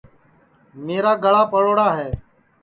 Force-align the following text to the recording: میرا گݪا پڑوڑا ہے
میرا 0.85 1.13
گݪا 1.23 1.43
پڑوڑا 1.51 1.87
ہے 1.97 2.09